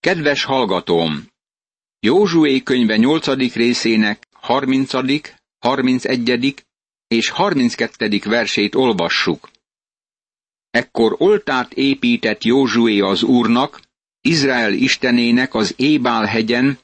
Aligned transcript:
Kedves 0.00 0.44
hallgatóm! 0.44 1.26
Józsué 1.98 2.62
könyve 2.62 2.96
8. 2.96 3.54
részének 3.54 4.28
30., 4.32 4.92
31. 5.58 6.64
és 7.08 7.28
32. 7.28 8.20
versét 8.24 8.74
olvassuk. 8.74 9.50
Ekkor 10.70 11.14
oltárt 11.18 11.72
épített 11.72 12.44
Józsué 12.44 13.00
az 13.00 13.22
Úrnak, 13.22 13.80
Izrael 14.20 14.72
istenének 14.72 15.54
az 15.54 15.74
Ébál 15.76 16.24
hegyen, 16.24 16.78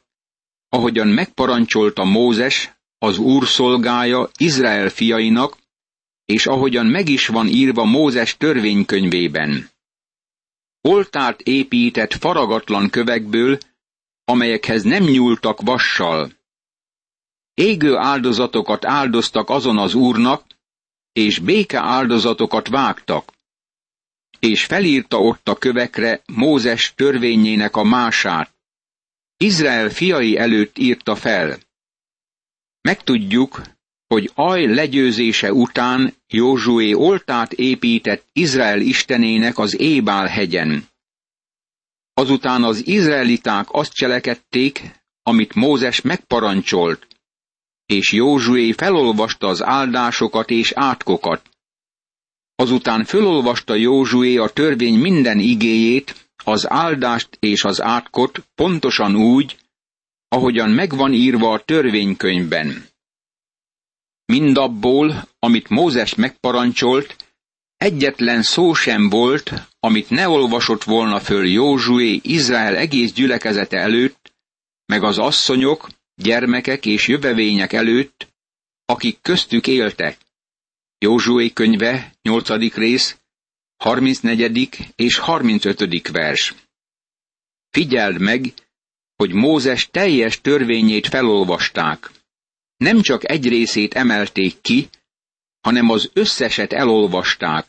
ahogyan 0.69 1.09
megparancsolta 1.09 2.05
Mózes, 2.05 2.71
az 2.99 3.19
Úr 3.19 3.47
szolgája 3.47 4.29
Izrael 4.39 4.89
fiainak, 4.89 5.57
és 6.25 6.47
ahogyan 6.47 6.87
meg 6.87 7.09
is 7.09 7.27
van 7.27 7.47
írva 7.47 7.85
Mózes 7.85 8.37
törvénykönyvében. 8.37 9.75
Oltárt 10.87 11.41
épített 11.41 12.13
faragatlan 12.13 12.91
kövekből, 12.91 13.59
amelyekhez 14.25 14.83
nem 14.83 15.03
nyúltak 15.03 15.61
vassal. 15.61 16.33
Égő 17.55 17.97
áldozatokat 17.97 18.85
áldoztak 18.85 19.51
azon 19.51 19.79
az 19.79 19.95
úrnak, 19.95 20.45
és 21.13 21.39
béke 21.39 21.81
áldozatokat 21.81 22.69
vágtak. 22.69 23.33
És 24.39 24.65
felírta 24.65 25.21
ott 25.21 25.49
a 25.49 25.57
kövekre 25.57 26.23
Mózes 26.27 26.93
törvényének 26.95 27.77
a 27.77 27.83
mását. 27.85 28.55
Izrael 29.37 29.91
fiai 29.91 30.37
előtt 30.39 30.79
írta 30.79 31.17
fel. 31.17 31.59
Megtudjuk, 32.81 33.63
hogy 34.07 34.31
Aj 34.35 34.67
legyőzése 34.75 35.53
után 35.53 36.15
Józsué 36.29 36.93
oltát 36.93 37.53
épített 37.53 38.27
Izrael 38.33 38.81
istenének 38.81 39.59
az 39.59 39.81
Ébál 39.81 40.27
hegyen. 40.27 40.89
Azután 42.15 42.63
az 42.63 42.87
izraeliták 42.87 43.67
azt 43.71 43.93
cselekedték, 43.93 44.81
amit 45.23 45.55
Mózes 45.55 46.01
megparancsolt, 46.01 47.07
és 47.87 48.13
Józsué 48.13 48.73
felolvasta 48.73 49.47
az 49.47 49.63
áldásokat 49.63 50.51
és 50.51 50.73
átkokat. 50.73 51.49
Azután 52.55 53.05
felolvasta 53.05 53.75
Józsué 53.75 54.37
a 54.37 54.49
törvény 54.49 54.99
minden 54.99 55.39
igéjét, 55.39 56.31
az 56.45 56.71
áldást 56.71 57.37
és 57.41 57.65
az 57.65 57.83
átkot 57.83 58.39
pontosan 58.55 59.17
úgy, 59.17 59.57
ahogyan 60.29 60.71
megvan 60.71 61.13
írva 61.13 61.53
a 61.53 61.65
törvénykönyvben. 61.65 62.87
Mindabból, 64.27 65.29
amit 65.39 65.69
Mózes 65.69 66.15
megparancsolt, 66.15 67.17
egyetlen 67.77 68.43
szó 68.43 68.75
sem 68.75 69.09
volt, 69.09 69.53
amit 69.81 70.11
ne 70.11 70.29
olvasott 70.29 70.85
volna 70.85 71.21
föl 71.21 71.47
Józsué 71.47 72.21
Izrael 72.23 72.77
egész 72.77 73.13
gyülekezete 73.13 73.77
előtt, 73.77 74.33
meg 74.87 75.03
az 75.03 75.19
asszonyok, 75.19 75.89
gyermekek 76.15 76.87
és 76.87 77.09
jövevények 77.09 77.73
előtt, 77.73 78.29
akik 78.85 79.19
köztük 79.23 79.67
éltek. 79.67 80.19
Józsué 80.99 81.53
könyve, 81.53 82.13
8. 82.23 82.75
rész, 82.75 83.17
34. 83.77 84.93
és 84.95 85.19
35. 85.19 86.09
vers. 86.09 86.55
Figyeld 87.71 88.21
meg, 88.21 88.53
hogy 89.17 89.33
Mózes 89.33 89.89
teljes 89.91 90.41
törvényét 90.41 91.07
felolvasták. 91.07 92.11
Nem 92.77 93.01
csak 93.01 93.31
egy 93.31 93.49
részét 93.49 93.95
emelték 93.95 94.61
ki, 94.61 94.89
hanem 95.61 95.91
az 95.91 96.11
összeset 96.13 96.73
elolvasták. 96.73 97.67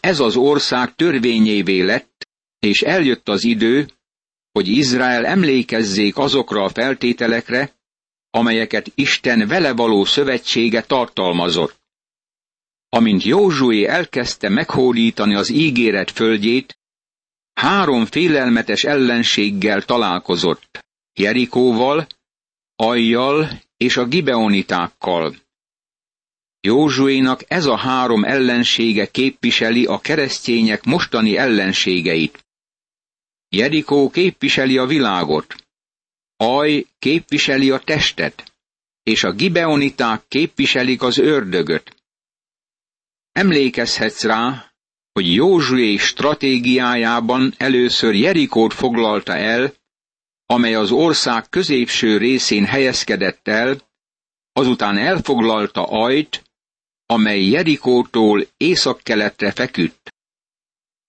Ez 0.00 0.20
az 0.20 0.36
ország 0.36 0.94
törvényévé 0.94 1.80
lett, 1.80 2.28
és 2.58 2.80
eljött 2.82 3.28
az 3.28 3.44
idő, 3.44 3.88
hogy 4.52 4.68
Izrael 4.68 5.26
emlékezzék 5.26 6.16
azokra 6.16 6.64
a 6.64 6.68
feltételekre, 6.68 7.78
amelyeket 8.30 8.92
Isten 8.94 9.48
vele 9.48 9.72
való 9.72 10.04
szövetsége 10.04 10.82
tartalmazott. 10.82 11.80
Amint 12.88 13.22
Józsué 13.22 13.84
elkezdte 13.84 14.48
meghódítani 14.48 15.34
az 15.34 15.50
ígéret 15.50 16.10
földjét, 16.10 16.78
három 17.52 18.06
félelmetes 18.06 18.84
ellenséggel 18.84 19.82
találkozott, 19.82 20.78
Jerikóval, 21.12 22.06
Ajjal 22.82 23.60
és 23.76 23.96
a 23.96 24.04
Gibeonitákkal. 24.04 25.36
Józsuénak 26.60 27.40
ez 27.48 27.66
a 27.66 27.76
három 27.76 28.24
ellensége 28.24 29.10
képviseli 29.10 29.84
a 29.84 29.98
keresztények 29.98 30.84
mostani 30.84 31.36
ellenségeit. 31.36 32.46
Jerikó 33.48 34.10
képviseli 34.10 34.78
a 34.78 34.86
világot, 34.86 35.54
Aj 36.36 36.86
képviseli 36.98 37.70
a 37.70 37.78
testet, 37.78 38.52
és 39.02 39.24
a 39.24 39.32
gibeoniták 39.32 40.24
képviselik 40.28 41.02
az 41.02 41.18
ördögöt. 41.18 41.96
Emlékezhetsz 43.32 44.22
rá, 44.22 44.72
hogy 45.12 45.34
Józsué 45.34 45.96
stratégiájában 45.96 47.54
először 47.56 48.14
Jerikót 48.14 48.74
foglalta 48.74 49.36
el, 49.36 49.78
amely 50.50 50.74
az 50.74 50.90
ország 50.90 51.48
középső 51.48 52.16
részén 52.16 52.64
helyezkedett 52.64 53.48
el, 53.48 53.80
azután 54.52 54.98
elfoglalta 54.98 55.82
Ajt, 55.84 56.42
amely 57.06 57.42
Jerikótól 57.42 58.46
északkeletre 58.56 59.52
feküdt. 59.52 60.14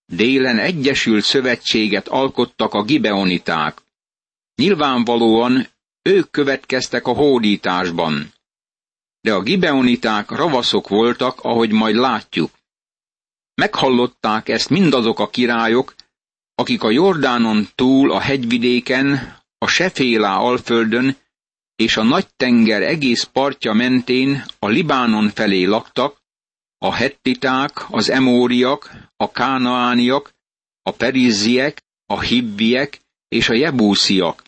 Délen 0.05 0.57
egyesült 0.59 1.23
szövetséget 1.23 2.07
alkottak 2.07 2.73
a 2.73 2.83
gibeoniták. 2.83 3.81
Nyilvánvalóan 4.55 5.67
ők 6.01 6.31
következtek 6.31 7.07
a 7.07 7.13
hódításban. 7.13 8.33
De 9.21 9.33
a 9.33 9.41
gibeoniták 9.41 10.29
ravaszok 10.29 10.87
voltak, 10.87 11.39
ahogy 11.39 11.71
majd 11.71 11.95
látjuk. 11.95 12.51
Meghallották 13.53 14.49
ezt 14.49 14.69
mindazok 14.69 15.19
a 15.19 15.29
királyok, 15.29 15.95
akik 16.61 16.83
a 16.83 16.91
Jordánon 16.91 17.67
túl 17.75 18.11
a 18.11 18.19
hegyvidéken, 18.19 19.37
a 19.57 19.67
Sefélá 19.67 20.37
alföldön 20.37 21.17
és 21.75 21.97
a 21.97 22.03
nagy-tenger 22.03 22.81
egész 22.81 23.23
partja 23.23 23.73
mentén 23.73 24.43
a 24.59 24.67
Libánon 24.67 25.29
felé 25.29 25.63
laktak, 25.63 26.21
a 26.77 26.93
hettiták, 26.93 27.91
az 27.91 28.09
emóriak, 28.09 28.91
a 29.17 29.31
kánaániak, 29.31 30.33
a 30.81 30.91
perizziek, 30.91 31.81
a 32.05 32.19
hibbiek 32.19 33.01
és 33.27 33.49
a 33.49 33.53
jebúsziak. 33.53 34.43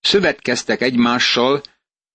Szövetkeztek 0.00 0.80
egymással, 0.80 1.62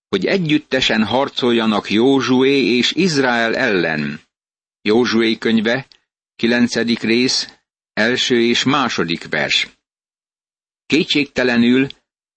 hogy 0.08 0.26
együttesen 0.26 1.04
harcoljanak 1.04 1.90
Józsué 1.90 2.76
és 2.76 2.92
Izrael 2.92 3.56
ellen. 3.56 4.20
Józsué 4.82 5.38
könyve, 5.38 5.86
9. 6.36 7.00
rész, 7.00 7.57
első 7.98 8.40
és 8.42 8.64
második 8.64 9.28
vers. 9.28 9.68
Kétségtelenül 10.86 11.86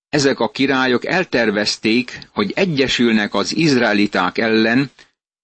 ezek 0.10 0.40
a 0.40 0.50
királyok 0.50 1.06
eltervezték, 1.06 2.28
hogy 2.32 2.52
egyesülnek 2.56 3.34
az 3.34 3.56
izraeliták 3.56 4.38
ellen, 4.38 4.92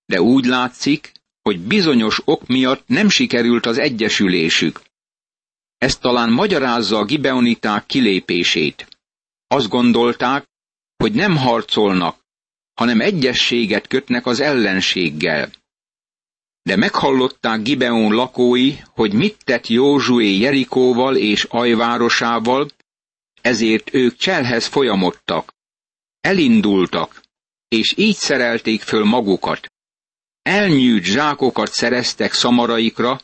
de 0.06 0.22
úgy 0.22 0.45
látszik, 0.45 1.11
hogy 1.41 1.59
bizonyos 1.59 2.22
ok 2.25 2.47
miatt 2.47 2.88
nem 2.88 3.09
sikerült 3.09 3.66
az 3.66 3.77
egyesülésük. 3.77 4.81
Ez 5.77 5.97
talán 5.97 6.31
magyarázza 6.31 6.97
a 6.97 7.06
gibeoniták 7.06 7.85
kilépését. 7.85 8.88
Azt 9.47 9.69
gondolták, 9.69 10.45
hogy 10.97 11.13
nem 11.13 11.38
harcolnak, 11.38 12.25
hanem 12.73 13.01
egyességet 13.01 13.88
kötnek 13.88 14.25
az 14.25 14.39
ellenséggel. 14.39 15.51
De 16.67 16.75
meghallották 16.75 17.61
Gibeon 17.61 18.13
lakói, 18.13 18.75
hogy 18.89 19.13
mit 19.13 19.38
tett 19.44 19.67
Józsué 19.67 20.38
Jerikóval 20.38 21.16
és 21.16 21.44
Ajvárosával, 21.44 22.67
ezért 23.41 23.94
ők 23.94 24.15
cselhez 24.15 24.65
folyamodtak. 24.65 25.53
Elindultak, 26.21 27.21
és 27.68 27.94
így 27.97 28.15
szerelték 28.15 28.81
föl 28.81 29.03
magukat. 29.03 29.71
Elnyűjt 30.41 31.03
zsákokat 31.03 31.71
szereztek 31.71 32.33
szamaraikra, 32.33 33.19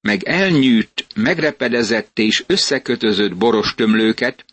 meg 0.00 0.22
elnyűjt, 0.22 1.06
megrepedezett 1.14 2.18
és 2.18 2.44
összekötözött 2.46 3.36
boros 3.36 3.74
tömlőket, 3.74 4.44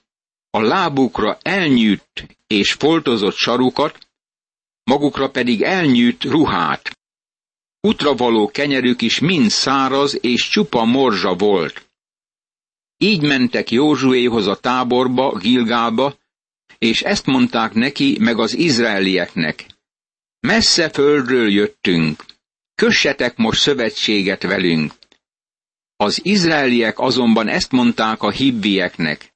a 0.50 0.62
lábukra 0.62 1.38
elnyűjt 1.42 2.38
és 2.48 2.74
foltozott 2.74 3.36
sarukat, 3.36 4.08
magukra 4.84 5.30
pedig 5.30 5.62
elnyűjt 5.62 6.24
ruhát. 6.24 7.02
Utra 7.88 8.16
való 8.16 8.48
kenyerük 8.48 9.02
is 9.02 9.20
mind 9.20 9.50
száraz 9.50 10.18
és 10.22 10.50
csupa 10.50 10.86
morzsa 10.86 11.36
volt. 11.36 11.92
Így 12.98 13.22
mentek 13.22 13.72
Józsuéhoz 13.72 14.48
a 14.48 14.56
táborba, 14.56 15.38
Gilgálba, 15.38 16.18
és 16.78 17.02
ezt 17.02 17.26
mondták 17.26 17.74
neki 17.74 18.18
meg 18.20 18.40
az 18.40 18.54
izraelieknek. 18.54 19.66
Messze 20.40 20.90
földről 20.90 21.50
jöttünk, 21.50 22.26
kössetek 22.76 23.38
most 23.38 23.62
szövetséget 23.62 24.44
velünk. 24.44 24.94
Az 25.96 26.26
izraeliek 26.26 27.00
azonban 27.00 27.48
ezt 27.48 27.72
mondták 27.72 28.22
a 28.24 28.32
hibbieknek. 28.32 29.34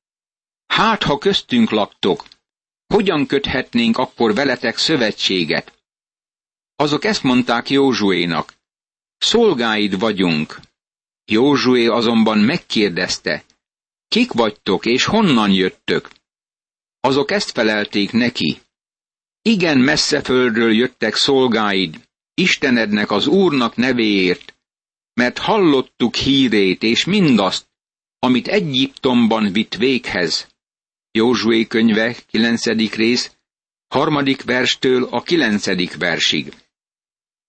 Hát, 0.66 1.04
ha 1.04 1.18
köztünk 1.18 1.70
laktok, 1.70 2.26
hogyan 2.94 3.26
köthetnénk 3.26 3.98
akkor 3.98 4.34
veletek 4.34 4.78
szövetséget? 4.78 5.77
Azok 6.80 7.04
ezt 7.06 7.24
mondták 7.24 7.70
Józsuénak. 7.70 8.54
Szolgáid 9.18 10.00
vagyunk. 10.00 10.60
Józsué 11.26 11.88
azonban 11.88 12.38
megkérdezte, 12.38 13.44
kik 14.08 14.32
vagytok 14.32 14.86
és 14.86 15.06
honnan 15.06 15.52
jöttök? 15.52 16.10
Azok 17.00 17.32
ezt 17.32 17.52
felelték 17.52 18.12
neki. 18.12 18.62
Igen 19.42 19.78
messze 19.78 20.22
földről 20.22 20.74
jöttek 20.74 21.16
szolgáid, 21.16 22.08
Istenednek 22.34 23.12
az 23.12 23.28
Úrnak 23.28 23.76
nevéért, 23.76 24.56
mert 25.14 25.38
hallottuk 25.38 26.16
hírét 26.16 26.84
és 26.84 27.06
mindazt, 27.06 27.68
amit 28.20 28.48
Egyiptomban 28.48 29.52
vitt 29.52 29.76
véghez. 29.76 30.48
Józsué 31.12 31.68
könyve, 31.68 32.16
9. 32.28 32.66
rész, 32.96 33.32
harmadik 33.88 34.44
verstől 34.44 35.04
a 35.04 35.22
kilencedik 35.22 35.96
versig. 35.98 36.54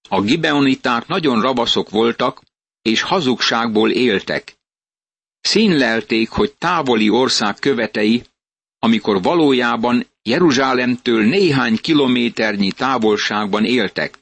A 0.08 0.20
gibeoniták 0.20 1.06
nagyon 1.06 1.40
rabaszok 1.40 1.90
voltak, 1.90 2.42
és 2.82 3.02
hazugságból 3.02 3.90
éltek. 3.90 4.56
Színlelték, 5.40 6.28
hogy 6.28 6.52
távoli 6.52 7.08
ország 7.08 7.54
követei, 7.54 8.22
amikor 8.78 9.22
valójában 9.22 10.06
Jeruzsálemtől 10.22 11.24
néhány 11.24 11.76
kilométernyi 11.76 12.72
távolságban 12.72 13.64
éltek. 13.64 14.18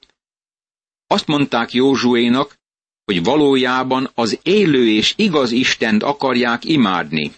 Azt 1.06 1.26
mondták 1.26 1.72
Józsuénak, 1.72 2.58
hogy 3.04 3.24
valójában 3.24 4.10
az 4.14 4.38
élő 4.42 4.88
és 4.88 5.14
igaz 5.16 5.50
Istent 5.50 6.02
akarják 6.02 6.64
imádni. 6.64 7.32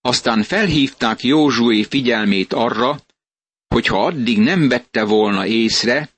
Aztán 0.00 0.42
felhívták 0.42 1.22
Józsué 1.22 1.82
figyelmét 1.82 2.52
arra, 2.52 3.00
hogy 3.68 3.86
ha 3.86 4.04
addig 4.04 4.38
nem 4.38 4.68
vette 4.68 5.04
volna 5.04 5.46
észre, 5.46 6.10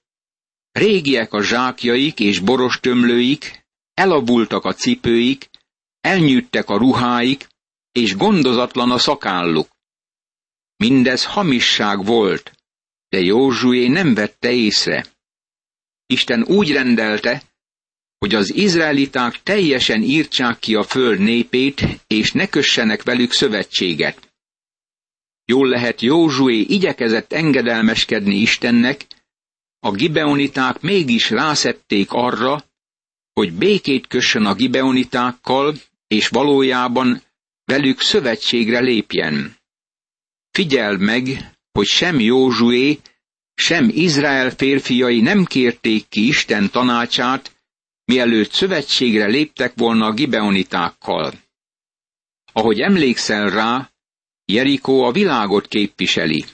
régiek 0.73 1.33
a 1.33 1.43
zsákjaik 1.43 2.21
és 2.21 2.39
borostömlőik, 2.39 3.65
elavultak 3.95 4.65
a 4.65 4.73
cipőik, 4.73 5.51
elnyűttek 6.01 6.69
a 6.69 6.77
ruháik, 6.77 7.49
és 7.93 8.17
gondozatlan 8.17 8.91
a 8.91 8.99
szakálluk. 8.99 9.69
Mindez 10.77 11.25
hamisság 11.25 12.05
volt, 12.05 12.53
de 13.09 13.21
Józsué 13.21 13.87
nem 13.89 14.15
vette 14.15 14.53
észre. 14.53 15.07
Isten 16.07 16.43
úgy 16.43 16.73
rendelte, 16.73 17.43
hogy 18.19 18.35
az 18.35 18.55
izraeliták 18.55 19.43
teljesen 19.43 20.03
írtsák 20.03 20.59
ki 20.59 20.75
a 20.75 20.83
föld 20.83 21.19
népét, 21.21 21.83
és 22.07 22.33
ne 22.33 22.47
kössenek 22.49 23.03
velük 23.03 23.33
szövetséget. 23.33 24.33
Jól 25.45 25.69
lehet 25.69 26.01
Józsué 26.01 26.59
igyekezett 26.59 27.33
engedelmeskedni 27.33 28.35
Istennek, 28.35 29.07
a 29.85 29.91
gibeoniták 29.91 30.81
mégis 30.81 31.31
rászették 31.31 32.13
arra, 32.13 32.65
hogy 33.33 33.53
békét 33.53 34.07
kössön 34.07 34.45
a 34.45 34.55
gibeonitákkal, 34.55 35.75
és 36.07 36.29
valójában 36.29 37.23
velük 37.65 38.01
szövetségre 38.01 38.81
lépjen. 38.81 39.57
Figyeld 40.51 41.01
meg, 41.01 41.53
hogy 41.73 41.87
sem 41.87 42.21
Józsué, 42.21 42.99
sem 43.55 43.89
Izrael 43.93 44.51
férfiai 44.51 45.21
nem 45.21 45.45
kérték 45.45 46.09
ki 46.09 46.27
Isten 46.27 46.71
tanácsát, 46.71 47.53
mielőtt 48.05 48.53
szövetségre 48.53 49.27
léptek 49.27 49.73
volna 49.75 50.07
a 50.07 50.13
gibeonitákkal. 50.13 51.33
Ahogy 52.53 52.81
emlékszel 52.81 53.51
rá, 53.51 53.91
Jerikó 54.45 55.03
a 55.05 55.13
világot 55.13 55.69
képviseli. 55.69 56.45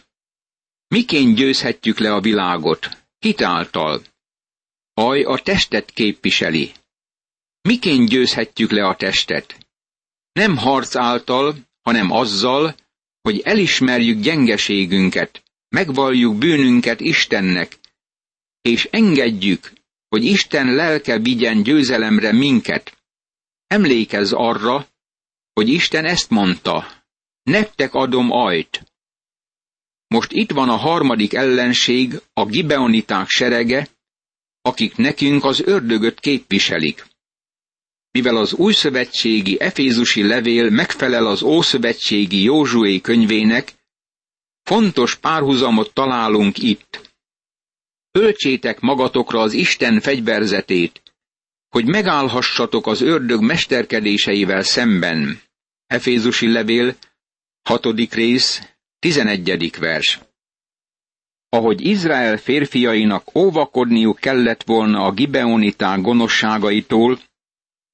Miként 0.89 1.35
győzhetjük 1.35 1.99
le 1.99 2.15
a 2.15 2.21
világot? 2.21 2.98
Kitáltal. 3.19 4.03
Aj 4.95 5.23
a 5.23 5.39
testet 5.39 5.91
képviseli. 5.91 6.73
Miként 7.61 8.09
győzhetjük 8.09 8.71
le 8.71 8.87
a 8.87 8.97
testet? 8.97 9.69
Nem 10.33 10.57
harc 10.57 10.97
által, 10.97 11.57
hanem 11.83 12.11
azzal, 12.11 12.75
hogy 13.21 13.41
elismerjük 13.41 14.21
gyengeségünket, 14.21 15.43
megvalljuk 15.69 16.39
bűnünket 16.39 17.01
Istennek, 17.01 17.79
és 18.61 18.89
engedjük, 18.91 19.73
hogy 20.09 20.25
Isten 20.25 20.75
lelke 20.75 21.19
vigyen 21.19 21.63
győzelemre 21.63 22.33
minket. 22.33 22.97
Emlékezz 23.67 24.33
arra, 24.33 24.89
hogy 25.53 25.69
Isten 25.69 26.05
ezt 26.05 26.31
mondta, 26.31 26.87
nektek 27.43 27.95
adom 27.95 28.31
ajt. 28.31 28.88
Most 30.09 30.33
itt 30.33 30.51
van 30.51 30.69
a 30.69 30.77
harmadik 30.77 31.35
ellenség, 31.35 32.21
a 32.33 32.47
gibeoniták 32.47 33.29
serege, 33.29 33.89
akik 34.61 34.97
nekünk 34.97 35.45
az 35.45 35.61
ördögöt 35.61 36.21
képviselik. 36.21 37.07
Mivel 38.11 38.37
az 38.37 38.53
újszövetségi 38.53 39.61
Efézusi 39.61 40.27
levél 40.27 40.71
megfelel 40.71 41.27
az 41.27 41.43
ószövetségi 41.43 42.43
Józsué 42.43 43.01
könyvének, 43.01 43.73
fontos 44.63 45.15
párhuzamot 45.15 45.93
találunk 45.93 46.59
itt. 46.59 47.13
Öltsétek 48.11 48.81
magatokra 48.81 49.41
az 49.41 49.53
Isten 49.53 50.01
fegyverzetét, 50.01 51.03
hogy 51.69 51.87
megállhassatok 51.87 52.87
az 52.87 53.01
ördög 53.01 53.43
mesterkedéseivel 53.43 54.63
szemben. 54.63 55.41
Efézusi 55.87 56.53
levél, 56.53 56.97
hatodik 57.63 58.15
rész, 58.15 58.63
tizenegyedik 58.99 59.77
vers. 59.77 60.21
Ahogy 61.49 61.87
Izrael 61.87 62.37
férfiainak 62.37 63.35
óvakodniuk 63.35 64.19
kellett 64.19 64.63
volna 64.63 65.05
a 65.05 65.13
gibeoniták 65.13 66.01
gonoszságaitól, 66.01 67.21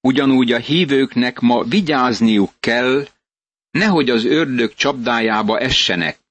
ugyanúgy 0.01 0.53
a 0.53 0.59
hívőknek 0.59 1.41
ma 1.41 1.65
vigyázniuk 1.65 2.53
kell, 2.61 3.07
nehogy 3.71 4.11
az 4.11 4.25
ördög 4.25 4.75
csapdájába 4.75 5.59
essenek 5.59 6.23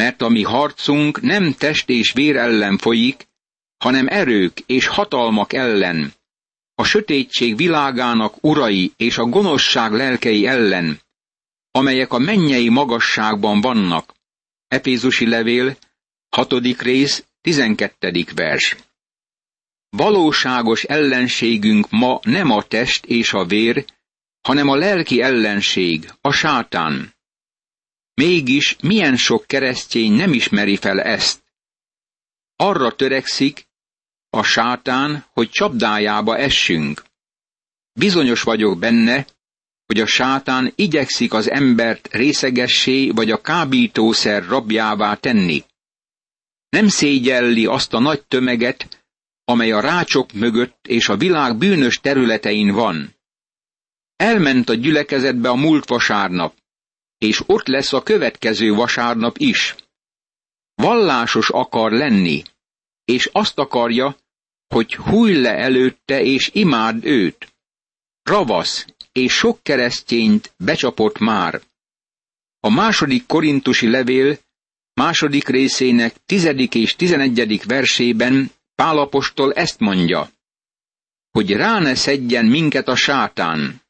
mert 0.00 0.22
a 0.22 0.28
mi 0.28 0.42
harcunk 0.42 1.20
nem 1.20 1.52
test 1.52 1.88
és 1.88 2.12
vér 2.12 2.36
ellen 2.36 2.78
folyik, 2.78 3.28
hanem 3.78 4.06
erők 4.08 4.60
és 4.66 4.86
hatalmak 4.86 5.52
ellen, 5.52 6.12
a 6.74 6.84
sötétség 6.84 7.56
világának 7.56 8.44
urai 8.44 8.92
és 8.96 9.18
a 9.18 9.24
gonoszság 9.24 9.92
lelkei 9.92 10.46
ellen, 10.46 11.00
amelyek 11.70 12.12
a 12.12 12.18
mennyei 12.18 12.68
magasságban 12.68 13.60
vannak. 13.60 14.14
Efézusi 14.68 15.26
levél, 15.26 15.76
6. 16.28 16.52
rész, 16.78 17.24
12. 17.40 18.24
vers. 18.34 18.76
Valóságos 19.88 20.82
ellenségünk 20.82 21.90
ma 21.90 22.20
nem 22.22 22.50
a 22.50 22.62
test 22.62 23.04
és 23.04 23.32
a 23.32 23.44
vér, 23.44 23.84
hanem 24.40 24.68
a 24.68 24.76
lelki 24.76 25.20
ellenség, 25.20 26.10
a 26.20 26.32
sátán. 26.32 27.14
Mégis 28.14 28.76
milyen 28.82 29.16
sok 29.16 29.46
keresztény 29.46 30.12
nem 30.12 30.32
ismeri 30.32 30.76
fel 30.76 31.00
ezt. 31.00 31.42
Arra 32.56 32.94
törekszik, 32.94 33.68
a 34.30 34.42
sátán, 34.42 35.24
hogy 35.32 35.50
csapdájába 35.50 36.36
essünk. 36.36 37.02
Bizonyos 37.92 38.42
vagyok 38.42 38.78
benne, 38.78 39.26
hogy 39.90 40.00
a 40.00 40.06
sátán 40.06 40.72
igyekszik 40.74 41.32
az 41.32 41.50
embert 41.50 42.08
részegessé 42.12 43.10
vagy 43.10 43.30
a 43.30 43.40
kábítószer 43.40 44.44
rabjává 44.44 45.14
tenni. 45.14 45.64
Nem 46.68 46.88
szégyelli 46.88 47.66
azt 47.66 47.92
a 47.92 47.98
nagy 47.98 48.24
tömeget, 48.24 49.04
amely 49.44 49.72
a 49.72 49.80
rácsok 49.80 50.32
mögött 50.32 50.86
és 50.86 51.08
a 51.08 51.16
világ 51.16 51.56
bűnös 51.56 52.00
területein 52.00 52.72
van. 52.72 53.14
Elment 54.16 54.68
a 54.68 54.74
gyülekezetbe 54.74 55.48
a 55.48 55.54
múlt 55.54 55.88
vasárnap, 55.88 56.54
és 57.18 57.42
ott 57.46 57.66
lesz 57.66 57.92
a 57.92 58.02
következő 58.02 58.72
vasárnap 58.74 59.38
is. 59.38 59.74
Vallásos 60.74 61.50
akar 61.50 61.92
lenni, 61.92 62.42
és 63.04 63.28
azt 63.32 63.58
akarja, 63.58 64.16
hogy 64.68 64.94
hújj 64.94 65.34
le 65.34 65.56
előtte 65.56 66.22
és 66.22 66.50
imád 66.52 67.04
őt. 67.04 67.52
Ravasz 68.22 68.86
és 69.20 69.32
sok 69.32 69.62
keresztényt 69.62 70.52
becsapott 70.56 71.18
már. 71.18 71.60
A 72.60 72.70
második 72.70 73.26
korintusi 73.26 73.90
levél 73.90 74.38
második 74.94 75.48
részének 75.48 76.14
tizedik 76.26 76.74
és 76.74 76.96
tizenegyedik 76.96 77.64
versében 77.64 78.50
Pálapostól 78.74 79.52
ezt 79.52 79.80
mondja, 79.80 80.30
hogy 81.30 81.52
rá 81.52 81.78
ne 81.78 81.94
szedjen 81.94 82.44
minket 82.44 82.88
a 82.88 82.96
sátán, 82.96 83.82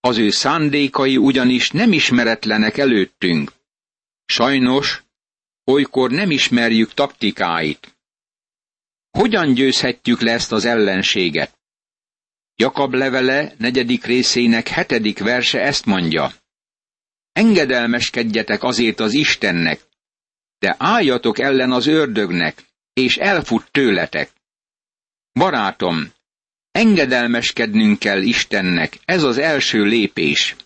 az 0.00 0.18
ő 0.18 0.30
szándékai 0.30 1.16
ugyanis 1.16 1.70
nem 1.70 1.92
ismeretlenek 1.92 2.76
előttünk. 2.76 3.52
Sajnos, 4.24 5.02
olykor 5.64 6.10
nem 6.10 6.30
ismerjük 6.30 6.94
taktikáit. 6.94 7.96
Hogyan 9.10 9.54
győzhetjük 9.54 10.20
le 10.20 10.32
ezt 10.32 10.52
az 10.52 10.64
ellenséget? 10.64 11.55
Jakab 12.56 12.94
levele 12.94 13.54
negyedik 13.58 14.04
részének 14.04 14.68
hetedik 14.68 15.18
verse 15.18 15.60
ezt 15.60 15.84
mondja. 15.84 16.32
engedelmeskedjetek 17.32 18.62
azért 18.62 19.00
az 19.00 19.12
Istennek, 19.12 19.80
de 20.58 20.74
álljatok 20.78 21.38
ellen 21.38 21.72
az 21.72 21.86
ördögnek, 21.86 22.64
és 22.92 23.16
elfut 23.16 23.70
tőletek. 23.70 24.30
Barátom, 25.32 26.12
engedelmeskednünk 26.70 27.98
kell 27.98 28.22
Istennek, 28.22 28.98
ez 29.04 29.22
az 29.22 29.38
első 29.38 29.82
lépés. 29.84 30.56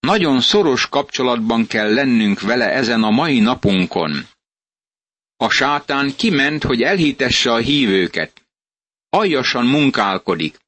Nagyon 0.00 0.40
szoros 0.40 0.88
kapcsolatban 0.88 1.66
kell 1.66 1.94
lennünk 1.94 2.40
vele 2.40 2.70
ezen 2.70 3.02
a 3.02 3.10
mai 3.10 3.40
napunkon. 3.40 4.26
A 5.36 5.48
sátán 5.50 6.16
kiment, 6.16 6.62
hogy 6.62 6.82
elhitesse 6.82 7.52
a 7.52 7.58
hívőket. 7.58 8.42
Aljasan 9.08 9.66
munkálkodik. 9.66 10.58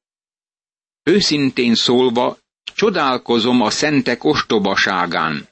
Őszintén 1.07 1.75
szólva, 1.75 2.37
csodálkozom 2.75 3.61
a 3.61 3.69
szentek 3.69 4.23
ostobaságán. 4.23 5.47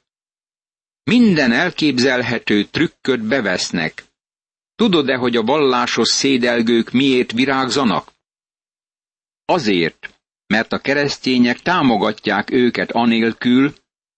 Minden 1.03 1.51
elképzelhető 1.51 2.63
trükköt 2.63 3.21
bevesznek. 3.21 4.03
Tudod-e, 4.75 5.15
hogy 5.15 5.35
a 5.35 5.41
vallásos 5.43 6.07
szédelgők 6.07 6.91
miért 6.91 7.31
virágzanak? 7.31 8.11
Azért, 9.45 10.21
mert 10.47 10.73
a 10.73 10.79
keresztények 10.79 11.59
támogatják 11.59 12.51
őket 12.51 12.91
anélkül, 12.91 13.73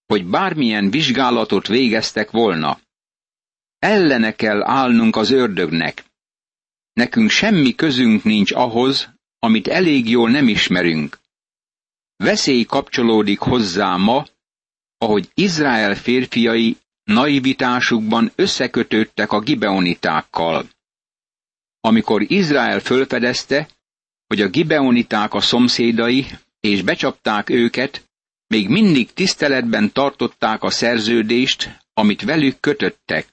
hogy 0.06 0.25
bármilyen 0.25 0.89
vizsgálatot 0.89 1.68
végeztek 1.68 2.32
volna. 2.32 2.80
Ellene 3.80 4.36
kell 4.36 4.63
állnunk 4.63 5.15
az 5.15 5.32
ördögnek. 5.32 6.04
Nekünk 6.94 7.30
semmi 7.30 7.75
közünk 7.75 8.24
nincs 8.24 8.51
ahhoz, 8.51 9.10
amit 9.39 9.68
elég 9.68 10.10
jól 10.10 10.30
nem 10.30 10.48
ismerünk. 10.48 11.24
Veszély 12.17 12.63
kapcsolódik 12.63 13.39
hozzá 13.39 13.95
ma, 13.95 14.25
ahogy 14.98 15.29
Izrael 15.34 15.95
férfiai 15.95 16.77
naivitásukban 17.03 18.31
összekötődtek 18.36 19.31
a 19.31 19.39
gibeonitákkal. 19.39 20.69
Amikor 21.79 22.31
Izrael 22.31 22.79
fölfedezte, 22.79 23.67
hogy 24.27 24.41
a 24.41 24.48
gibeoniták 24.48 25.34
a 25.34 25.41
szomszédai, 25.41 26.25
és 26.60 26.81
becsapták 26.81 27.50
őket, 27.50 28.10
még 28.48 28.69
mindig 28.69 29.13
tiszteletben 29.13 29.91
tartották 29.91 30.63
a 30.63 30.69
szerződést, 30.69 31.79
amit 31.93 32.22
velük 32.22 32.60
kötöttek. 32.60 33.27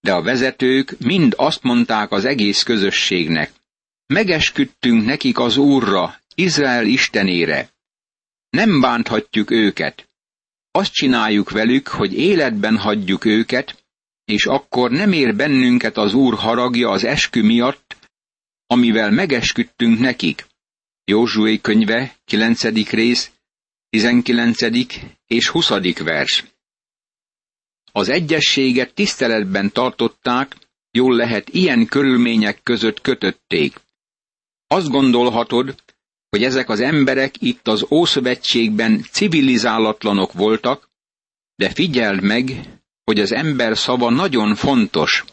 De 0.00 0.12
a 0.12 0.22
vezetők 0.22 0.96
mind 0.98 1.34
azt 1.36 1.62
mondták 1.62 2.10
az 2.10 2.24
egész 2.24 2.62
közösségnek. 2.62 3.52
Megesküdtünk 4.06 5.04
nekik 5.04 5.38
az 5.38 5.56
Úrra, 5.56 6.20
Izrael 6.34 6.86
istenére. 6.86 7.68
Nem 8.50 8.80
bánthatjuk 8.80 9.50
őket. 9.50 10.08
Azt 10.70 10.92
csináljuk 10.92 11.50
velük, 11.50 11.88
hogy 11.88 12.12
életben 12.18 12.76
hagyjuk 12.78 13.24
őket, 13.24 13.84
és 14.24 14.46
akkor 14.46 14.90
nem 14.90 15.12
ér 15.12 15.36
bennünket 15.36 15.96
az 15.96 16.14
Úr 16.14 16.34
haragja 16.34 16.90
az 16.90 17.04
eskü 17.04 17.42
miatt, 17.42 17.96
amivel 18.66 19.10
megesküdtünk 19.10 19.98
nekik. 19.98 20.46
Józsué 21.04 21.60
könyve, 21.60 22.16
9. 22.24 22.90
rész, 22.90 23.30
19. 23.88 24.60
és 25.26 25.48
20. 25.48 25.68
vers. 25.98 26.44
Az 27.92 28.08
egyességet 28.08 28.94
tiszteletben 28.94 29.72
tartották, 29.72 30.56
jól 30.90 31.16
lehet 31.16 31.48
ilyen 31.48 31.86
körülmények 31.86 32.62
között 32.62 33.00
kötötték. 33.00 33.80
Azt 34.66 34.88
gondolhatod, 34.88 35.82
hogy 36.34 36.44
ezek 36.44 36.68
az 36.68 36.80
emberek 36.80 37.34
itt 37.42 37.68
az 37.68 37.86
Ószövetségben 37.90 39.02
civilizálatlanok 39.10 40.32
voltak, 40.32 40.88
de 41.56 41.70
figyeld 41.70 42.22
meg, 42.22 42.68
hogy 43.04 43.20
az 43.20 43.32
ember 43.32 43.78
szava 43.78 44.10
nagyon 44.10 44.54
fontos. 44.54 45.24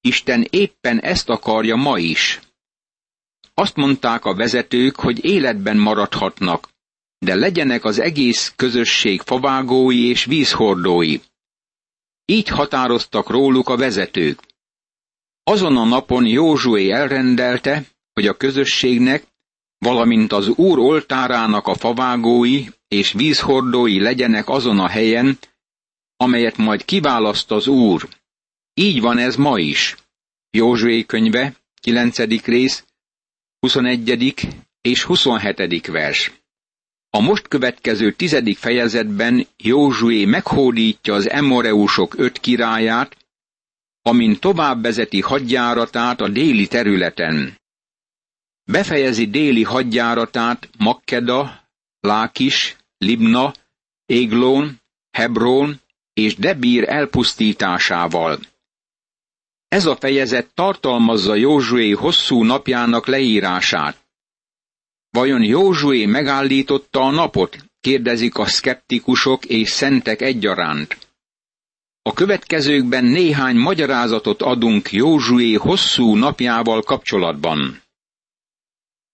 Isten 0.00 0.46
éppen 0.50 1.00
ezt 1.00 1.28
akarja 1.28 1.76
ma 1.76 1.98
is. 1.98 2.40
Azt 3.54 3.76
mondták 3.76 4.24
a 4.24 4.34
vezetők, 4.34 4.96
hogy 4.96 5.24
életben 5.24 5.76
maradhatnak, 5.76 6.68
de 7.18 7.34
legyenek 7.34 7.84
az 7.84 7.98
egész 7.98 8.52
közösség 8.56 9.20
favágói 9.20 10.08
és 10.08 10.24
vízhordói. 10.24 11.18
Így 12.24 12.48
határoztak 12.48 13.28
róluk 13.30 13.68
a 13.68 13.76
vezetők. 13.76 14.40
Azon 15.42 15.76
a 15.76 15.84
napon 15.84 16.26
Józsué 16.26 16.90
elrendelte, 16.90 17.84
hogy 18.12 18.26
a 18.26 18.36
közösségnek, 18.36 19.28
valamint 19.80 20.32
az 20.32 20.48
Úr 20.48 20.78
oltárának 20.78 21.66
a 21.66 21.74
favágói 21.74 22.66
és 22.88 23.12
vízhordói 23.12 24.00
legyenek 24.00 24.48
azon 24.48 24.78
a 24.78 24.88
helyen, 24.88 25.38
amelyet 26.16 26.56
majd 26.56 26.84
kiválaszt 26.84 27.50
az 27.50 27.66
Úr. 27.66 28.08
Így 28.74 29.00
van 29.00 29.18
ez 29.18 29.36
ma 29.36 29.58
is. 29.58 29.96
Józsué 30.50 31.04
könyve, 31.04 31.54
9. 31.80 32.18
rész, 32.44 32.84
21. 33.60 34.34
és 34.80 35.02
27. 35.02 35.86
vers. 35.86 36.32
A 37.10 37.20
most 37.20 37.48
következő 37.48 38.12
tizedik 38.12 38.58
fejezetben 38.58 39.46
Józsué 39.56 40.24
meghódítja 40.24 41.14
az 41.14 41.28
emoreusok 41.30 42.14
öt 42.18 42.38
királyát, 42.38 43.16
amin 44.02 44.38
tovább 44.38 44.82
vezeti 44.82 45.20
hadjáratát 45.20 46.20
a 46.20 46.28
déli 46.28 46.66
területen. 46.66 47.59
Befejezi 48.70 49.26
déli 49.26 49.62
hadjáratát 49.62 50.68
Makkeda, 50.78 51.68
Lákis, 52.00 52.76
Libna, 52.98 53.52
Églón, 54.06 54.80
Hebrón 55.10 55.80
és 56.12 56.36
Debír 56.36 56.88
elpusztításával. 56.88 58.38
Ez 59.68 59.86
a 59.86 59.96
fejezet 59.96 60.54
tartalmazza 60.54 61.34
Józsué 61.34 61.90
hosszú 61.90 62.42
napjának 62.42 63.06
leírását. 63.06 63.96
Vajon 65.10 65.42
Józsué 65.42 66.06
megállította 66.06 67.00
a 67.00 67.10
napot? 67.10 67.56
kérdezik 67.80 68.36
a 68.36 68.46
szkeptikusok 68.46 69.44
és 69.44 69.68
szentek 69.68 70.20
egyaránt. 70.22 70.98
A 72.02 72.12
következőkben 72.12 73.04
néhány 73.04 73.56
magyarázatot 73.56 74.42
adunk 74.42 74.92
Józsué 74.92 75.52
hosszú 75.54 76.14
napjával 76.14 76.82
kapcsolatban. 76.82 77.82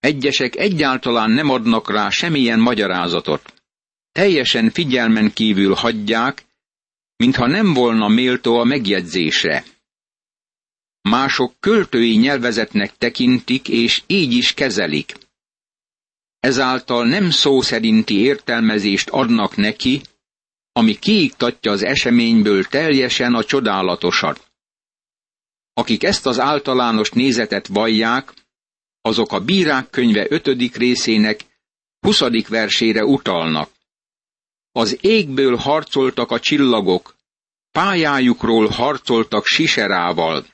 Egyesek 0.00 0.56
egyáltalán 0.56 1.30
nem 1.30 1.48
adnak 1.48 1.90
rá 1.90 2.08
semmilyen 2.08 2.60
magyarázatot. 2.60 3.54
Teljesen 4.12 4.70
figyelmen 4.70 5.32
kívül 5.32 5.74
hagyják, 5.74 6.44
mintha 7.16 7.46
nem 7.46 7.74
volna 7.74 8.08
méltó 8.08 8.58
a 8.58 8.64
megjegyzésre. 8.64 9.64
Mások 11.02 11.54
költői 11.60 12.16
nyelvezetnek 12.16 12.96
tekintik, 12.96 13.68
és 13.68 14.02
így 14.06 14.32
is 14.32 14.54
kezelik. 14.54 15.14
Ezáltal 16.40 17.06
nem 17.06 17.30
szó 17.30 17.60
szerinti 17.60 18.18
értelmezést 18.18 19.08
adnak 19.08 19.56
neki, 19.56 20.00
ami 20.72 20.98
kiiktatja 20.98 21.72
az 21.72 21.82
eseményből 21.82 22.64
teljesen 22.64 23.34
a 23.34 23.44
csodálatosat. 23.44 24.50
Akik 25.72 26.02
ezt 26.02 26.26
az 26.26 26.40
általános 26.40 27.10
nézetet 27.10 27.66
vallják, 27.66 28.32
azok 29.06 29.32
a 29.32 29.40
bírák 29.40 29.90
könyve 29.90 30.26
ötödik 30.28 30.76
részének 30.76 31.44
huszadik 32.00 32.48
versére 32.48 33.04
utalnak. 33.04 33.70
Az 34.72 34.98
égből 35.00 35.56
harcoltak 35.56 36.30
a 36.30 36.40
csillagok, 36.40 37.16
pályájukról 37.70 38.68
harcoltak 38.68 39.46
siserával. 39.46 40.46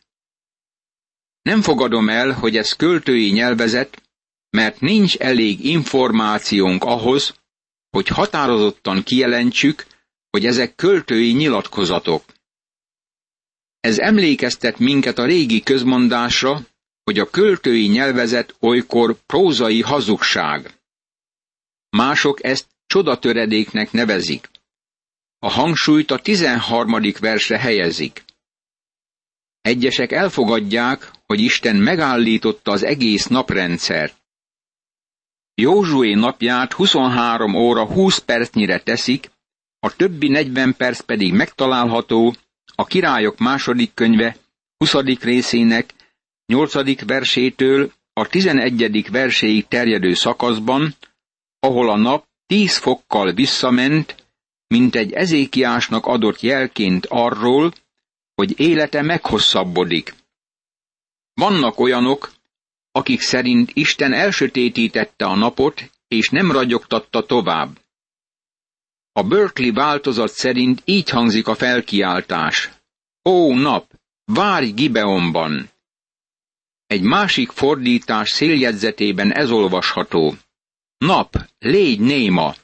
Nem 1.42 1.62
fogadom 1.62 2.08
el, 2.08 2.32
hogy 2.32 2.56
ez 2.56 2.72
költői 2.72 3.30
nyelvezet, 3.30 4.02
mert 4.50 4.80
nincs 4.80 5.16
elég 5.16 5.64
információnk 5.64 6.84
ahhoz, 6.84 7.34
hogy 7.90 8.08
határozottan 8.08 9.02
kijelentsük, 9.02 9.86
hogy 10.30 10.46
ezek 10.46 10.74
költői 10.74 11.32
nyilatkozatok. 11.32 12.24
Ez 13.80 13.98
emlékeztet 13.98 14.78
minket 14.78 15.18
a 15.18 15.24
régi 15.24 15.62
közmondásra, 15.62 16.60
hogy 17.04 17.18
a 17.18 17.30
költői 17.30 17.86
nyelvezet 17.86 18.54
olykor 18.60 19.16
prózai 19.26 19.82
hazugság. 19.82 20.80
Mások 21.90 22.44
ezt 22.44 22.66
csodatöredéknek 22.86 23.92
nevezik. 23.92 24.50
A 25.38 25.50
hangsúlyt 25.50 26.10
a 26.10 26.18
tizenharmadik 26.18 27.18
versre 27.18 27.58
helyezik. 27.58 28.24
Egyesek 29.60 30.12
elfogadják, 30.12 31.10
hogy 31.26 31.40
Isten 31.40 31.76
megállította 31.76 32.70
az 32.70 32.82
egész 32.82 33.26
naprendszert. 33.26 34.16
Józsué 35.54 36.14
napját 36.14 36.72
23 36.72 37.54
óra 37.54 37.86
20 37.86 38.18
percnyire 38.18 38.80
teszik, 38.80 39.30
a 39.78 39.96
többi 39.96 40.28
40 40.28 40.76
perc 40.76 41.00
pedig 41.00 41.32
megtalálható 41.32 42.34
a 42.74 42.84
királyok 42.84 43.38
második 43.38 43.94
könyve 43.94 44.36
20. 44.76 44.94
részének 45.20 45.94
8. 46.46 47.04
versétől 47.06 47.92
a 48.12 48.26
11. 48.26 49.10
verséig 49.10 49.68
terjedő 49.68 50.14
szakaszban, 50.14 50.94
ahol 51.58 51.90
a 51.90 51.96
nap 51.96 52.26
10 52.46 52.76
fokkal 52.76 53.32
visszament, 53.32 54.26
mint 54.66 54.94
egy 54.94 55.12
ezékiásnak 55.12 56.06
adott 56.06 56.40
jelként 56.40 57.06
arról, 57.06 57.72
hogy 58.34 58.60
élete 58.60 59.02
meghosszabbodik. 59.02 60.14
Vannak 61.34 61.80
olyanok, 61.80 62.32
akik 62.90 63.20
szerint 63.20 63.70
Isten 63.74 64.12
elsötétítette 64.12 65.24
a 65.24 65.34
napot, 65.34 65.90
és 66.08 66.28
nem 66.28 66.52
ragyogtatta 66.52 67.26
tovább. 67.26 67.78
A 69.12 69.22
Berkeley 69.22 69.72
változat 69.72 70.30
szerint 70.30 70.82
így 70.84 71.08
hangzik 71.08 71.46
a 71.46 71.54
felkiáltás. 71.54 72.70
Ó 73.24 73.54
nap, 73.54 73.92
várj 74.24 74.70
Gibeonban! 74.70 75.70
Egy 76.92 77.02
másik 77.02 77.50
fordítás 77.50 78.30
széljegyzetében 78.30 79.32
ez 79.32 79.50
olvasható. 79.50 80.34
Nap, 80.98 81.36
légy 81.58 82.00
néma! 82.00 82.54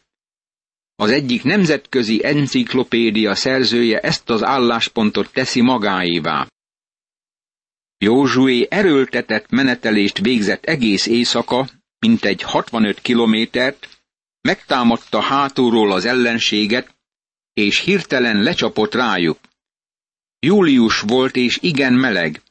Az 0.95 1.11
egyik 1.11 1.43
nemzetközi 1.43 2.25
enciklopédia 2.25 3.35
szerzője 3.35 4.01
ezt 4.01 4.31
az 4.31 4.43
álláspontot 4.43 5.33
teszi 5.33 5.61
magáévá. 5.61 6.47
Józsué 7.99 8.67
erőltetett 8.71 9.51
menetelést 9.51 10.19
végzett 10.19 10.65
egész 10.65 11.07
éjszaka, 11.07 11.69
mintegy 11.99 12.43
65 12.43 13.01
kilométert, 13.01 13.89
megtámadta 14.41 15.21
hátulról 15.21 15.93
az 15.93 16.05
ellenséget, 16.05 16.95
és 17.53 17.79
hirtelen 17.79 18.43
lecsapott 18.43 18.95
rájuk. 18.95 19.39
Július 20.39 21.01
volt 21.01 21.37
és 21.37 21.59
igen 21.61 21.93
meleg. 21.93 22.43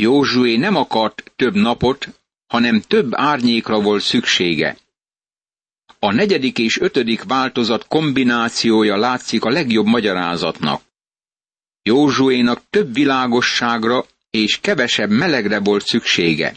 Józsué 0.00 0.56
nem 0.56 0.76
akart 0.76 1.32
több 1.36 1.54
napot, 1.54 2.08
hanem 2.46 2.80
több 2.80 3.10
árnyékra 3.14 3.80
volt 3.80 4.02
szüksége. 4.02 4.76
A 5.98 6.12
negyedik 6.12 6.58
és 6.58 6.78
ötödik 6.78 7.22
változat 7.22 7.86
kombinációja 7.86 8.96
látszik 8.96 9.44
a 9.44 9.50
legjobb 9.50 9.86
magyarázatnak. 9.86 10.82
Józsuénak 11.82 12.62
több 12.70 12.94
világosságra 12.94 14.04
és 14.30 14.58
kevesebb 14.60 15.10
melegre 15.10 15.58
volt 15.60 15.86
szüksége. 15.86 16.56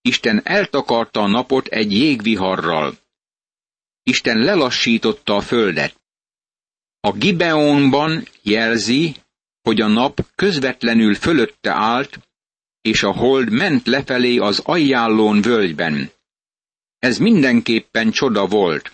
Isten 0.00 0.40
eltakarta 0.44 1.20
a 1.20 1.28
napot 1.28 1.66
egy 1.66 1.92
jégviharral. 1.92 2.98
Isten 4.02 4.38
lelassította 4.38 5.36
a 5.36 5.40
földet. 5.40 6.00
A 7.00 7.12
Gibeonban 7.12 8.24
jelzi, 8.42 9.14
hogy 9.62 9.80
a 9.80 9.86
nap 9.86 10.26
közvetlenül 10.34 11.14
fölötte 11.14 11.70
állt, 11.70 12.18
és 12.80 13.02
a 13.02 13.12
hold 13.12 13.50
ment 13.50 13.86
lefelé 13.86 14.36
az 14.36 14.58
ajjállón 14.58 15.40
völgyben. 15.40 16.10
Ez 16.98 17.18
mindenképpen 17.18 18.10
csoda 18.10 18.46
volt. 18.46 18.92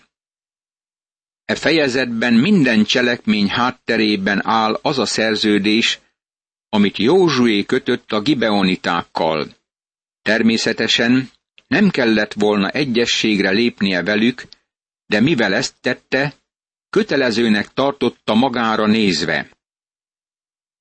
E 1.45 1.55
fejezetben 1.55 2.35
minden 2.35 2.85
cselekmény 2.85 3.49
hátterében 3.49 4.47
áll 4.47 4.79
az 4.83 4.99
a 4.99 5.07
szerződés, 5.07 6.01
amit 6.69 6.99
Józsué 6.99 7.65
kötött 7.65 8.13
a 8.13 8.21
gibeonitákkal. 8.21 9.49
Természetesen 10.23 11.31
nem 11.67 11.91
kellett 11.91 12.33
volna 12.33 12.69
egyességre 12.69 13.51
lépnie 13.51 14.03
velük, 14.03 14.45
de 15.07 15.21
mivel 15.21 15.55
ezt 15.55 15.75
tette, 15.81 16.35
kötelezőnek 16.91 17.73
tartotta 17.73 18.35
magára 18.35 18.87
nézve. 18.87 19.49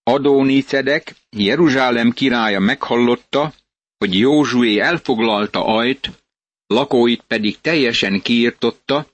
Adónicedek, 0.04 1.16
Jeruzsálem 1.30 2.12
királya 2.12 2.60
meghallotta, 2.60 3.54
hogy 3.98 4.18
Józsué 4.18 4.80
elfoglalta 4.80 5.66
Ajt, 5.66 6.12
lakóit 6.68 7.24
pedig 7.28 7.62
teljesen 7.62 8.22
kiirtotta, 8.22 9.08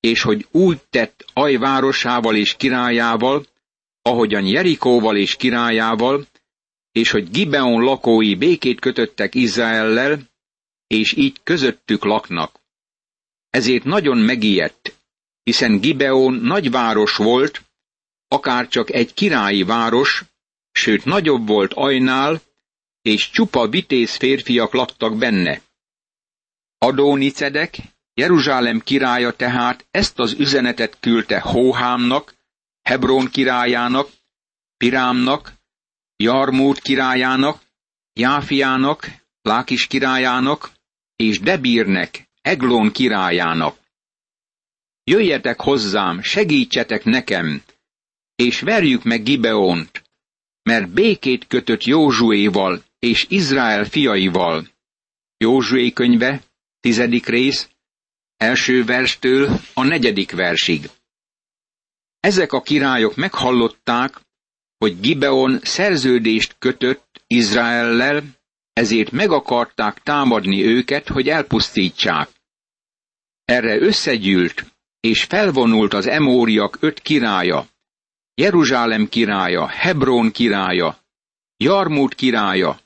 és 0.00 0.22
hogy 0.22 0.46
úgy 0.50 0.80
tett 0.90 1.24
Aj 1.32 1.56
városával 1.56 2.36
és 2.36 2.54
királyával, 2.56 3.46
ahogyan 4.02 4.44
Jerikóval 4.44 5.16
és 5.16 5.36
királyával, 5.36 6.26
és 6.92 7.10
hogy 7.10 7.30
Gibeon 7.30 7.82
lakói 7.82 8.34
békét 8.34 8.80
kötöttek 8.80 9.34
Izraellel, 9.34 10.18
és 10.86 11.12
így 11.12 11.36
közöttük 11.42 12.04
laknak. 12.04 12.60
Ezért 13.50 13.84
nagyon 13.84 14.18
megijedt, 14.18 14.94
hiszen 15.42 15.80
Gibeon 15.80 16.34
nagyváros 16.34 17.16
volt, 17.16 17.62
akár 18.28 18.68
csak 18.68 18.90
egy 18.90 19.14
királyi 19.14 19.62
város, 19.62 20.24
sőt 20.72 21.04
nagyobb 21.04 21.46
volt 21.46 21.72
Ajnál, 21.72 22.40
és 23.02 23.30
csupa 23.30 23.68
vitéz 23.68 24.16
férfiak 24.16 24.72
laktak 24.72 25.18
benne. 25.18 25.60
Adónicedek, 26.78 27.76
Jeruzsálem 28.14 28.80
királya 28.80 29.32
tehát 29.32 29.86
ezt 29.90 30.18
az 30.18 30.32
üzenetet 30.32 30.96
küldte 31.00 31.40
Hóhámnak, 31.40 32.34
Hebrón 32.82 33.30
királyának, 33.30 34.08
Pirámnak, 34.76 35.52
Jarmút 36.16 36.78
királyának, 36.78 37.60
Jáfiának, 38.12 39.06
Lákis 39.42 39.86
királyának 39.86 40.70
és 41.16 41.40
Debírnek, 41.40 42.28
Eglón 42.40 42.92
királyának. 42.92 43.78
Jöjjetek 45.04 45.60
hozzám, 45.60 46.22
segítsetek 46.22 47.04
nekem, 47.04 47.62
és 48.42 48.60
verjük 48.60 49.04
meg 49.04 49.22
Gibeont, 49.22 50.02
mert 50.62 50.88
békét 50.88 51.46
kötött 51.46 51.84
Józsuéval 51.84 52.84
és 52.98 53.26
Izrael 53.28 53.84
fiaival. 53.84 54.68
Józsué 55.36 55.92
könyve, 55.92 56.42
tizedik 56.80 57.26
rész, 57.26 57.68
első 58.36 58.84
verstől 58.84 59.60
a 59.74 59.84
negyedik 59.84 60.32
versig. 60.32 60.90
Ezek 62.20 62.52
a 62.52 62.62
királyok 62.62 63.16
meghallották, 63.16 64.20
hogy 64.78 65.00
Gibeon 65.00 65.60
szerződést 65.62 66.56
kötött 66.58 67.22
Izraellel, 67.26 68.22
ezért 68.72 69.10
meg 69.10 69.30
akarták 69.30 70.02
támadni 70.02 70.64
őket, 70.64 71.08
hogy 71.08 71.28
elpusztítsák. 71.28 72.28
Erre 73.44 73.80
összegyűlt, 73.80 74.64
és 75.00 75.24
felvonult 75.24 75.94
az 75.94 76.06
emóriak 76.06 76.76
öt 76.80 77.00
királya, 77.00 77.68
Jeruzsálem 78.38 79.08
királya, 79.08 79.66
Hebrón 79.66 80.30
királya, 80.30 80.98
Jarmút 81.56 82.14
királya, 82.14 82.80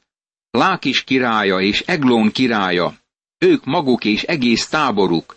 Lákis 0.50 1.04
királya 1.04 1.60
és 1.60 1.80
Eglón 1.80 2.30
királya, 2.30 2.96
ők 3.38 3.64
maguk 3.64 4.04
és 4.04 4.22
egész 4.22 4.68
táboruk. 4.68 5.36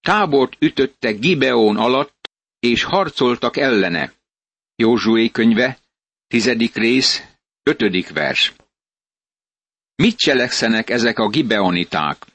Tábort 0.00 0.56
ütöttek 0.58 1.18
Gibeon 1.18 1.76
alatt, 1.76 2.30
és 2.58 2.82
harcoltak 2.82 3.56
ellene. 3.56 4.12
Józsué 4.74 5.28
könyve, 5.28 5.78
tizedik 6.26 6.74
rész, 6.74 7.22
ötödik 7.62 8.12
vers. 8.12 8.52
Mit 9.94 10.16
cselekszenek 10.16 10.90
ezek 10.90 11.18
a 11.18 11.28
gibeoniták? 11.28 12.26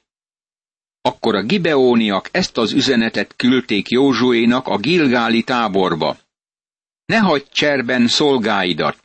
Akkor 1.02 1.36
a 1.36 1.44
gibeóniak 1.44 2.30
ezt 2.32 2.58
az 2.58 2.72
üzenetet 2.72 3.36
küldték 3.36 3.90
Józsuénak 3.90 4.68
a 4.68 4.78
Gilgáli 4.78 5.44
táborba. 5.44 6.22
Ne 7.14 7.20
hagyd 7.20 7.50
cserben 7.52 8.08
szolgáidat! 8.08 8.98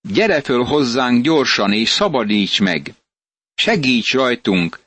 Gyere 0.00 0.42
föl 0.42 0.64
hozzánk 0.64 1.22
gyorsan 1.22 1.72
és 1.72 1.88
szabadíts 1.88 2.60
meg! 2.60 2.94
Segíts 3.54 4.12
rajtunk, 4.12 4.80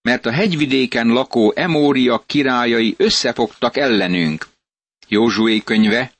mert 0.00 0.26
a 0.26 0.32
hegyvidéken 0.32 1.08
lakó 1.08 1.52
emóriak 1.56 2.26
királyai 2.26 2.94
összefogtak 2.98 3.76
ellenünk. 3.76 4.48
Józsué 5.08 5.58
könyve, 5.58 6.12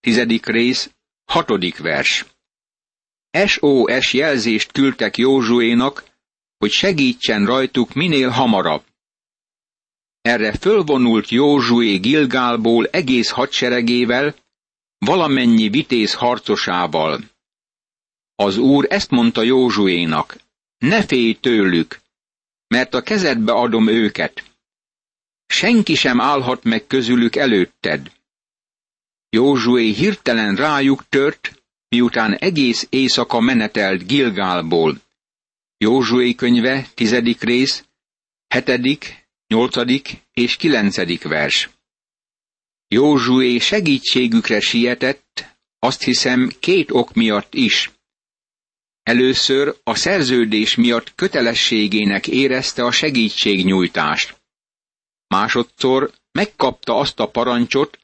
tizedik 0.00 0.46
rész, 0.46 0.90
hatodik 1.24 1.78
vers. 1.78 2.26
SOS 3.46 4.12
jelzést 4.12 4.72
küldtek 4.72 5.16
Józsuénak, 5.16 6.04
hogy 6.58 6.70
segítsen 6.70 7.46
rajtuk 7.46 7.92
minél 7.92 8.28
hamarabb. 8.28 8.84
Erre 10.20 10.52
fölvonult 10.52 11.28
Józsué 11.28 11.96
Gilgálból 11.96 12.86
egész 12.86 13.30
hadseregével, 13.30 14.34
valamennyi 15.04 15.68
vitéz 15.68 16.14
harcosával. 16.14 17.20
Az 18.34 18.56
úr 18.56 18.86
ezt 18.88 19.10
mondta 19.10 19.42
Józsuénak, 19.42 20.36
ne 20.78 21.02
félj 21.02 21.32
tőlük, 21.34 22.00
mert 22.66 22.94
a 22.94 23.02
kezedbe 23.02 23.52
adom 23.52 23.88
őket. 23.88 24.44
Senki 25.46 25.94
sem 25.94 26.20
állhat 26.20 26.64
meg 26.64 26.86
közülük 26.86 27.36
előtted. 27.36 28.12
Józsué 29.30 29.90
hirtelen 29.92 30.56
rájuk 30.56 31.04
tört, 31.08 31.62
miután 31.88 32.34
egész 32.34 32.86
éjszaka 32.90 33.40
menetelt 33.40 34.06
Gilgálból. 34.06 35.00
Józsué 35.78 36.34
könyve, 36.34 36.86
tizedik 36.94 37.42
rész, 37.42 37.84
hetedik, 38.48 39.26
nyolcadik 39.46 40.22
és 40.32 40.56
kilencedik 40.56 41.22
vers. 41.22 41.70
Józsué 42.92 43.58
segítségükre 43.58 44.60
sietett, 44.60 45.56
azt 45.78 46.02
hiszem 46.02 46.52
két 46.60 46.90
ok 46.90 47.14
miatt 47.14 47.54
is. 47.54 47.90
Először 49.02 49.76
a 49.82 49.94
szerződés 49.94 50.74
miatt 50.74 51.14
kötelességének 51.14 52.26
érezte 52.26 52.84
a 52.84 52.90
segítségnyújtást. 52.90 54.40
Másodszor 55.26 56.12
megkapta 56.32 56.96
azt 56.96 57.20
a 57.20 57.30
parancsot, 57.30 57.98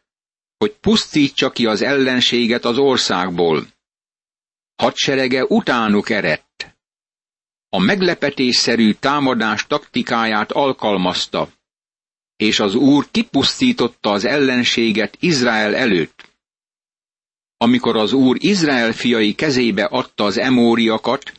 hogy 0.58 0.72
pusztítsa 0.72 1.50
ki 1.50 1.66
az 1.66 1.82
ellenséget 1.82 2.64
az 2.64 2.78
országból. 2.78 3.66
Hadserege 4.76 5.44
utánuk 5.44 6.10
erett. 6.10 6.76
A 7.68 7.78
meglepetésszerű 7.78 8.92
támadás 8.92 9.66
taktikáját 9.66 10.52
alkalmazta, 10.52 11.57
és 12.38 12.60
az 12.60 12.74
Úr 12.74 13.06
kipusztította 13.10 14.10
az 14.10 14.24
ellenséget 14.24 15.16
Izrael 15.20 15.74
előtt. 15.74 16.28
Amikor 17.56 17.96
az 17.96 18.12
Úr 18.12 18.36
Izrael 18.40 18.92
fiai 18.92 19.34
kezébe 19.34 19.84
adta 19.84 20.24
az 20.24 20.38
emóriakat, 20.38 21.32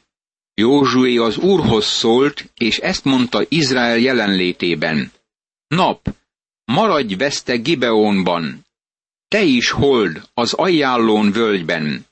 Józsué 0.54 1.18
az 1.18 1.38
Úrhoz 1.38 1.86
szólt, 1.86 2.52
és 2.54 2.78
ezt 2.78 3.04
mondta 3.04 3.46
Izrael 3.48 3.98
jelenlétében. 3.98 5.12
Nap, 5.68 6.16
maradj 6.66 7.16
veszte 7.16 7.56
Gibeonban, 7.56 8.66
te 9.28 9.42
is 9.42 9.70
hold 9.70 10.30
az 10.34 10.54
ajánlón 10.54 11.32
völgyben. 11.32 12.06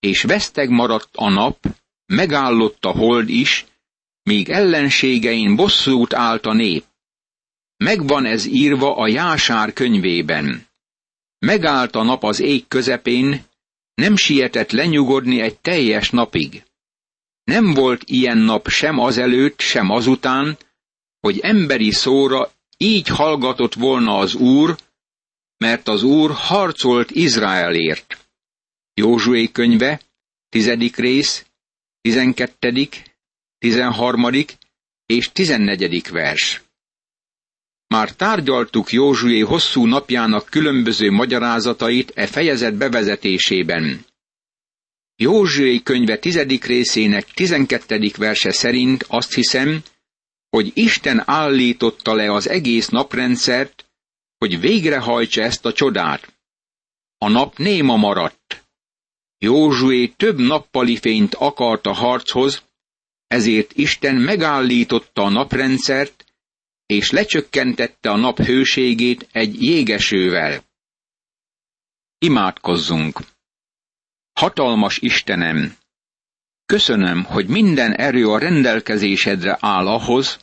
És 0.00 0.22
veszteg 0.22 0.68
maradt 0.68 1.16
a 1.16 1.28
nap, 1.28 1.66
megállott 2.06 2.84
a 2.84 2.90
hold 2.90 3.28
is, 3.28 3.66
míg 4.22 4.48
ellenségein 4.48 5.56
bosszút 5.56 6.14
állt 6.14 6.46
a 6.46 6.52
nép. 6.52 6.84
Megvan 7.84 8.24
ez 8.24 8.44
írva 8.44 8.96
a 8.96 9.06
Jásár 9.06 9.72
könyvében. 9.72 10.66
Megállt 11.38 11.94
a 11.94 12.02
nap 12.02 12.22
az 12.24 12.40
ég 12.40 12.68
közepén, 12.68 13.44
nem 13.94 14.16
sietett 14.16 14.70
lenyugodni 14.70 15.40
egy 15.40 15.58
teljes 15.58 16.10
napig. 16.10 16.62
Nem 17.44 17.74
volt 17.74 18.02
ilyen 18.06 18.38
nap 18.38 18.68
sem 18.68 18.98
azelőtt, 18.98 19.60
sem 19.60 19.90
azután, 19.90 20.58
hogy 21.20 21.38
emberi 21.38 21.90
szóra 21.90 22.52
így 22.76 23.08
hallgatott 23.08 23.74
volna 23.74 24.18
az 24.18 24.34
Úr, 24.34 24.76
mert 25.56 25.88
az 25.88 26.02
Úr 26.02 26.30
harcolt 26.30 27.10
Izraelért. 27.10 28.28
Józsué 28.94 29.50
könyve, 29.50 30.00
tizedik 30.48 30.96
rész, 30.96 31.46
tizenkettedik, 32.00 33.16
tizenharmadik 33.58 34.56
és 35.06 35.32
tizennegyedik 35.32 36.08
vers. 36.08 36.62
Már 37.86 38.12
tárgyaltuk 38.12 38.92
Józsué 38.92 39.40
hosszú 39.40 39.86
napjának 39.86 40.46
különböző 40.50 41.10
magyarázatait 41.10 42.12
e 42.14 42.26
fejezet 42.26 42.74
bevezetésében. 42.74 44.04
Józsué 45.16 45.82
könyve 45.82 46.18
tizedik 46.18 46.64
részének 46.64 47.24
tizenkettedik 47.24 48.16
verse 48.16 48.52
szerint 48.52 49.04
azt 49.08 49.34
hiszem, 49.34 49.82
hogy 50.50 50.70
Isten 50.74 51.22
állította 51.26 52.14
le 52.14 52.32
az 52.32 52.48
egész 52.48 52.88
naprendszert, 52.88 53.86
hogy 54.38 54.60
végrehajtsa 54.60 55.42
ezt 55.42 55.64
a 55.64 55.72
csodát. 55.72 56.34
A 57.18 57.28
nap 57.28 57.58
néma 57.58 57.96
maradt. 57.96 58.64
Józsué 59.38 60.06
több 60.06 60.38
nappali 60.38 60.96
fényt 60.96 61.34
akart 61.34 61.86
a 61.86 61.92
harchoz, 61.92 62.62
ezért 63.26 63.72
Isten 63.72 64.14
megállította 64.14 65.22
a 65.22 65.28
naprendszert, 65.28 66.24
és 66.86 67.10
lecsökkentette 67.10 68.10
a 68.10 68.16
nap 68.16 68.38
hőségét 68.38 69.28
egy 69.32 69.62
jégesővel. 69.62 70.64
Imádkozzunk! 72.18 73.18
Hatalmas 74.32 74.98
Istenem! 74.98 75.76
Köszönöm, 76.66 77.24
hogy 77.24 77.46
minden 77.46 77.92
erő 77.92 78.28
a 78.28 78.38
rendelkezésedre 78.38 79.56
áll 79.60 79.86
ahhoz, 79.86 80.38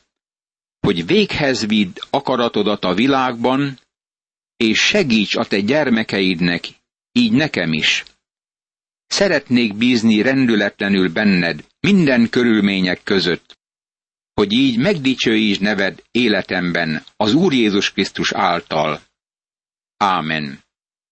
hogy 0.79 1.05
véghez 1.05 1.65
vidd 1.65 1.99
akaratodat 2.09 2.83
a 2.83 2.93
világban, 2.93 3.79
és 4.57 4.79
segíts 4.79 5.35
a 5.35 5.45
te 5.45 5.59
gyermekeidnek, 5.59 6.67
így 7.11 7.31
nekem 7.31 7.73
is. 7.73 8.03
Szeretnék 9.07 9.75
bízni 9.75 10.21
rendületlenül 10.21 11.09
benned 11.09 11.65
minden 11.79 12.29
körülmények 12.29 13.03
között, 13.03 13.57
hogy 14.33 14.51
így 14.51 14.77
megdicsőítsd 14.77 15.61
neved 15.61 16.01
életemben 16.11 17.03
az 17.17 17.33
Úr 17.33 17.53
Jézus 17.53 17.91
Krisztus 17.91 18.31
által. 18.33 19.01
Ámen. 19.97 20.63